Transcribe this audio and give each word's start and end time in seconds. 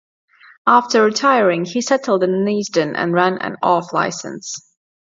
After 0.65 1.03
retiring, 1.03 1.63
he 1.63 1.79
settled 1.79 2.23
in 2.23 2.43
Neasden 2.43 2.95
and 2.95 3.13
ran 3.13 3.37
an 3.37 3.57
off-licence. 3.61 4.59